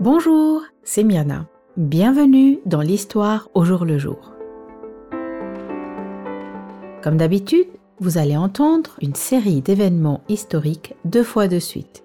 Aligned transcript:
Bonjour, 0.00 0.62
c'est 0.82 1.04
Miana. 1.04 1.46
Bienvenue 1.76 2.58
dans 2.66 2.80
l'histoire 2.80 3.48
au 3.54 3.64
jour 3.64 3.84
le 3.84 3.98
jour. 3.98 4.32
Comme 7.02 7.16
d'habitude, 7.16 7.68
vous 7.99 8.17
allez 8.17 8.35
entendre 8.35 8.91
une 9.01 9.15
série 9.15 9.61
d'événements 9.61 10.21
historiques 10.27 10.95
deux 11.05 11.23
fois 11.23 11.47
de 11.47 11.59
suite. 11.59 12.03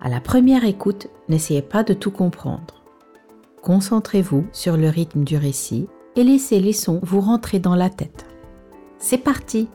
À 0.00 0.08
la 0.08 0.20
première 0.20 0.64
écoute, 0.64 1.08
n'essayez 1.28 1.62
pas 1.62 1.84
de 1.84 1.94
tout 1.94 2.10
comprendre. 2.10 2.82
Concentrez-vous 3.62 4.46
sur 4.52 4.76
le 4.76 4.88
rythme 4.88 5.24
du 5.24 5.36
récit 5.36 5.88
et 6.16 6.24
laissez 6.24 6.60
les 6.60 6.72
sons 6.72 7.00
vous 7.02 7.20
rentrer 7.20 7.58
dans 7.58 7.74
la 7.74 7.90
tête. 7.90 8.26
C'est 8.98 9.18
parti 9.18 9.68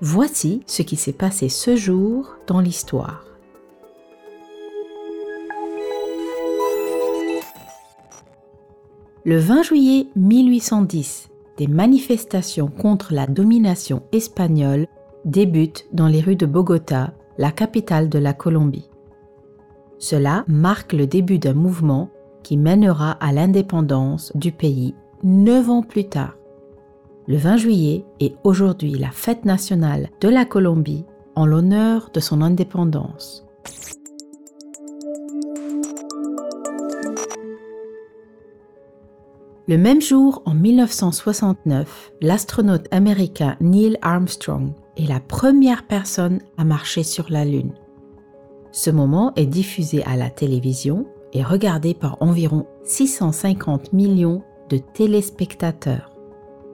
Voici 0.00 0.62
ce 0.66 0.82
qui 0.82 0.96
s'est 0.96 1.12
passé 1.12 1.48
ce 1.48 1.76
jour 1.76 2.36
dans 2.46 2.60
l'histoire. 2.60 3.24
Le 9.24 9.38
20 9.38 9.62
juillet 9.62 10.08
1810, 10.16 11.28
des 11.56 11.66
manifestations 11.66 12.68
contre 12.68 13.12
la 13.12 13.26
domination 13.26 14.02
espagnole 14.12 14.86
débutent 15.24 15.86
dans 15.92 16.08
les 16.08 16.20
rues 16.20 16.36
de 16.36 16.46
Bogota, 16.46 17.12
la 17.38 17.50
capitale 17.50 18.08
de 18.08 18.18
la 18.18 18.32
Colombie. 18.32 18.90
Cela 19.98 20.44
marque 20.48 20.92
le 20.92 21.06
début 21.06 21.38
d'un 21.38 21.54
mouvement 21.54 22.10
qui 22.42 22.56
mènera 22.56 23.12
à 23.12 23.32
l'indépendance 23.32 24.32
du 24.34 24.50
pays 24.50 24.94
neuf 25.22 25.70
ans 25.70 25.82
plus 25.82 26.08
tard. 26.08 26.34
Le 27.28 27.36
20 27.36 27.56
juillet 27.56 28.04
est 28.18 28.34
aujourd'hui 28.42 28.92
la 28.92 29.10
fête 29.10 29.44
nationale 29.44 30.10
de 30.20 30.28
la 30.28 30.44
Colombie 30.44 31.04
en 31.36 31.46
l'honneur 31.46 32.10
de 32.12 32.18
son 32.18 32.42
indépendance. 32.42 33.46
Le 39.68 39.78
même 39.78 40.00
jour, 40.00 40.42
en 40.44 40.54
1969, 40.54 42.12
l'astronaute 42.20 42.86
américain 42.90 43.56
Neil 43.60 43.96
Armstrong 44.02 44.72
est 44.96 45.06
la 45.06 45.20
première 45.20 45.86
personne 45.86 46.40
à 46.58 46.64
marcher 46.64 47.04
sur 47.04 47.26
la 47.30 47.44
Lune. 47.44 47.72
Ce 48.72 48.90
moment 48.90 49.32
est 49.36 49.46
diffusé 49.46 50.02
à 50.02 50.16
la 50.16 50.30
télévision 50.30 51.06
et 51.32 51.44
regardé 51.44 51.94
par 51.94 52.20
environ 52.20 52.66
650 52.82 53.92
millions 53.92 54.42
de 54.68 54.78
téléspectateurs. 54.78 56.10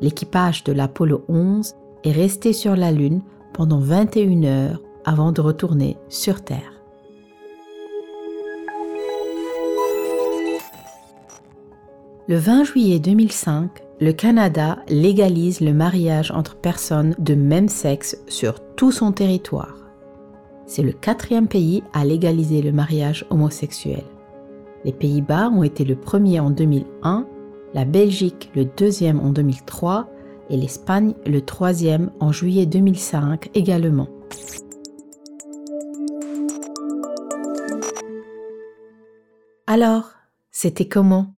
L'équipage 0.00 0.64
de 0.64 0.73
l'Apollo 0.73 1.25
11 1.28 1.75
est 2.05 2.12
resté 2.12 2.55
sur 2.55 2.75
la 2.75 2.91
Lune 2.91 3.20
pendant 3.52 3.80
21 3.80 4.45
heures 4.45 4.83
avant 5.05 5.33
de 5.33 5.42
retourner 5.42 5.98
sur 6.08 6.42
Terre. 6.42 6.77
Le 12.28 12.36
20 12.36 12.64
juillet 12.64 12.98
2005, 12.98 13.70
le 14.00 14.12
Canada 14.12 14.80
légalise 14.90 15.62
le 15.62 15.72
mariage 15.72 16.30
entre 16.30 16.56
personnes 16.56 17.14
de 17.18 17.34
même 17.34 17.70
sexe 17.70 18.18
sur 18.28 18.60
tout 18.76 18.92
son 18.92 19.12
territoire. 19.12 19.74
C'est 20.67 20.83
le 20.83 20.92
quatrième 20.92 21.48
pays 21.48 21.83
à 21.94 22.05
légaliser 22.05 22.61
le 22.61 22.70
mariage 22.70 23.24
homosexuel. 23.30 24.05
Les 24.84 24.92
Pays-Bas 24.92 25.48
ont 25.48 25.62
été 25.62 25.86
le 25.86 25.96
premier 25.96 26.38
en 26.38 26.50
2001, 26.50 27.27
la 27.72 27.86
Belgique 27.86 28.50
le 28.55 28.67
deuxième 28.67 29.20
en 29.20 29.30
2003 29.30 30.11
et 30.50 30.58
l'Espagne 30.58 31.14
le 31.24 31.40
troisième 31.40 32.11
en 32.20 32.30
juillet 32.30 32.67
2005 32.67 33.48
également. 33.55 34.08
Alors, 39.67 40.11
c'était 40.50 40.88
comment? 40.88 41.37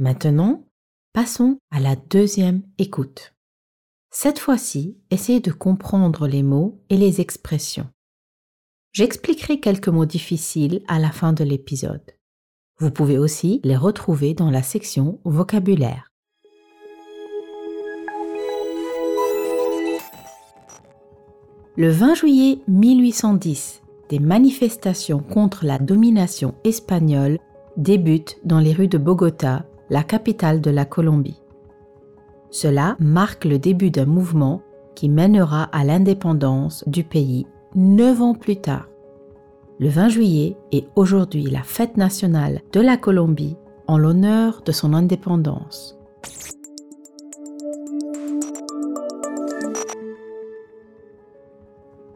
Maintenant, 0.00 0.64
passons 1.12 1.58
à 1.70 1.78
la 1.78 1.94
deuxième 1.94 2.62
écoute. 2.78 3.34
Cette 4.10 4.38
fois-ci, 4.38 4.96
essayez 5.10 5.40
de 5.40 5.52
comprendre 5.52 6.26
les 6.26 6.42
mots 6.42 6.80
et 6.88 6.96
les 6.96 7.20
expressions. 7.20 7.86
J'expliquerai 8.92 9.60
quelques 9.60 9.88
mots 9.88 10.06
difficiles 10.06 10.82
à 10.88 10.98
la 10.98 11.10
fin 11.10 11.34
de 11.34 11.44
l'épisode. 11.44 12.00
Vous 12.78 12.90
pouvez 12.90 13.18
aussi 13.18 13.60
les 13.62 13.76
retrouver 13.76 14.32
dans 14.32 14.48
la 14.48 14.62
section 14.62 15.20
vocabulaire. 15.24 16.10
Le 21.76 21.90
20 21.90 22.14
juillet 22.14 22.58
1810, 22.68 23.82
des 24.08 24.18
manifestations 24.18 25.18
contre 25.20 25.66
la 25.66 25.78
domination 25.78 26.54
espagnole 26.64 27.38
débutent 27.76 28.38
dans 28.44 28.60
les 28.60 28.72
rues 28.72 28.88
de 28.88 28.98
Bogota, 28.98 29.66
la 29.90 30.02
capitale 30.04 30.60
de 30.60 30.70
la 30.70 30.84
Colombie. 30.84 31.42
Cela 32.50 32.96
marque 32.98 33.44
le 33.44 33.58
début 33.58 33.90
d'un 33.90 34.06
mouvement 34.06 34.62
qui 34.94 35.08
mènera 35.08 35.64
à 35.64 35.84
l'indépendance 35.84 36.84
du 36.86 37.04
pays 37.04 37.46
neuf 37.74 38.20
ans 38.20 38.34
plus 38.34 38.56
tard. 38.56 38.86
Le 39.78 39.88
20 39.88 40.08
juillet 40.08 40.56
est 40.72 40.86
aujourd'hui 40.94 41.44
la 41.44 41.62
fête 41.62 41.96
nationale 41.96 42.60
de 42.72 42.80
la 42.80 42.96
Colombie 42.96 43.56
en 43.86 43.98
l'honneur 43.98 44.62
de 44.64 44.72
son 44.72 44.94
indépendance. 44.94 45.96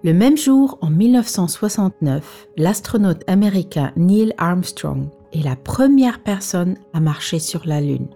Le 0.02 0.12
même 0.12 0.36
jour, 0.36 0.76
en 0.82 0.90
1969, 0.90 2.48
l'astronaute 2.58 3.22
américain 3.26 3.90
Neil 3.96 4.34
Armstrong 4.36 5.08
est 5.34 5.42
la 5.42 5.56
première 5.56 6.22
personne 6.22 6.76
à 6.92 7.00
marcher 7.00 7.38
sur 7.38 7.66
la 7.66 7.80
Lune. 7.80 8.08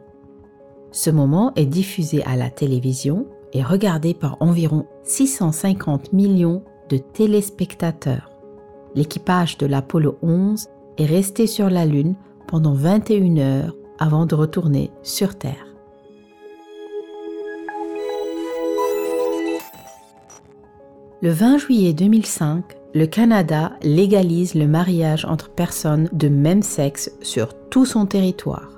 Ce 0.93 1.11
moment 1.11 1.53
est 1.57 1.67
diffusé 1.67 2.23
à 2.25 2.37
la 2.37 2.49
télévision 2.49 3.27
et 3.53 3.63
regardé 3.63 4.15
par 4.15 4.37
environ 4.41 4.87
650 5.03 6.13
millions 6.13 6.63
de 6.89 6.97
téléspectateurs. 6.97 8.31
L'équipage 8.95 9.59
de 9.59 9.67
l'Apollo 9.67 10.17
11 10.23 10.69
est 10.97 11.07
resté 11.07 11.47
sur 11.47 11.69
la 11.69 11.85
Lune 11.85 12.15
pendant 12.47 12.73
21 12.73 13.37
heures 13.39 13.77
avant 13.99 14.27
de 14.27 14.35
retourner 14.35 14.91
sur 15.03 15.37
Terre. 15.37 15.67
Le 21.21 21.31
20 21.31 21.59
juillet 21.59 21.93
2005, 21.93 22.78
le 22.95 23.07
Canada 23.07 23.73
légalise 23.83 24.55
le 24.55 24.67
mariage 24.67 25.27
entre 25.27 25.51
personnes 25.51 26.09
de 26.13 26.29
même 26.29 26.63
sexe 26.63 27.13
sur 27.21 27.53
tout 27.69 27.85
son 27.85 28.07
territoire. 28.07 28.71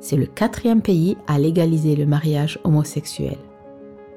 C'est 0.00 0.16
le 0.16 0.26
quatrième 0.26 0.80
pays 0.80 1.16
à 1.26 1.38
légaliser 1.38 1.94
le 1.94 2.06
mariage 2.06 2.58
homosexuel. 2.64 3.36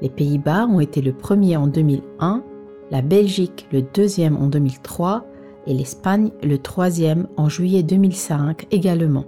Les 0.02 0.10
Pays-Bas 0.10 0.66
ont 0.68 0.80
été 0.80 1.02
le 1.02 1.12
premier 1.12 1.58
en 1.58 1.68
2001, 1.68 2.44
la 2.90 3.02
Belgique 3.02 3.68
le 3.72 3.82
deuxième 3.82 4.38
en 4.38 4.48
2003 4.48 5.26
et 5.68 5.74
l'Espagne 5.74 6.32
le 6.42 6.58
troisième 6.58 7.28
en 7.36 7.50
juillet 7.50 7.84
2005 7.84 8.68
également. 8.72 9.26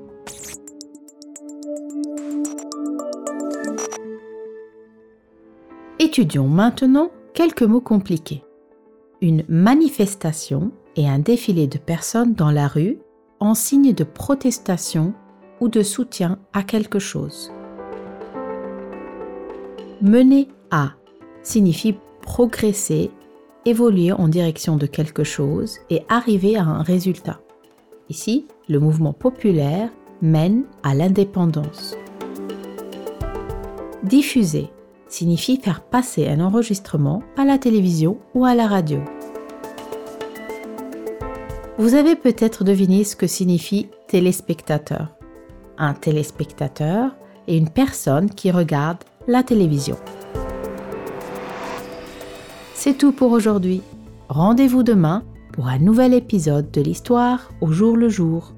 Étudions 6.00 6.48
maintenant 6.48 7.10
quelques 7.34 7.64
mots 7.64 7.82
compliqués 7.82 8.44
une 9.24 9.46
manifestation 9.48 10.74
et 10.98 11.08
un 11.08 11.18
défilé 11.18 11.66
de 11.66 11.78
personnes 11.78 12.34
dans 12.34 12.52
la 12.52 12.68
rue 12.68 13.00
en 13.40 13.56
signe 13.56 13.94
de 13.94 14.04
protestation 14.04 15.14
ou 15.62 15.70
de 15.70 15.82
soutien 15.82 16.40
à 16.52 16.62
quelque 16.62 17.00
chose. 17.00 17.50
Mener 20.02 20.50
à 20.72 20.92
signifie 21.42 21.96
progresser, 22.22 23.12
évoluer 23.64 24.12
en 24.12 24.28
direction 24.28 24.76
de 24.76 24.88
quelque 24.88 25.24
chose 25.24 25.78
et 25.90 26.02
arriver 26.10 26.58
à 26.58 26.66
un 26.66 26.84
résultat. 26.84 27.40
Ici, 28.10 28.46
le 28.68 28.80
mouvement 28.80 29.14
populaire 29.14 29.90
mène 30.22 30.66
à 30.84 30.94
l'indépendance. 30.96 31.96
Diffuser 34.04 34.70
signifie 35.14 35.58
faire 35.58 35.82
passer 35.82 36.28
un 36.28 36.40
enregistrement 36.40 37.22
à 37.38 37.46
la 37.46 37.60
télévision 37.60 38.18
ou 38.34 38.46
à 38.46 38.56
la 38.56 38.68
radio. 38.68 39.00
Vous 41.78 41.94
avez 41.94 42.16
peut-être 42.16 42.64
deviné 42.64 43.04
ce 43.04 43.16
que 43.16 43.28
signifie 43.28 43.90
téléspectateur. 44.08 45.10
Un 45.78 45.94
téléspectateur 45.94 47.16
est 47.48 47.58
une 47.58 47.70
personne 47.70 48.30
qui 48.30 48.50
regarde 48.50 49.04
la 49.28 49.44
télévision. 49.44 49.98
C'est 52.74 52.98
tout 52.98 53.12
pour 53.12 53.32
aujourd'hui. 53.32 53.82
Rendez-vous 54.30 54.82
demain 54.82 55.24
pour 55.52 55.68
un 55.68 55.78
nouvel 55.78 56.16
épisode 56.16 56.72
de 56.72 56.82
l'histoire 56.82 57.52
au 57.62 57.72
jour 57.72 57.96
le 57.96 58.10
jour. 58.10 58.54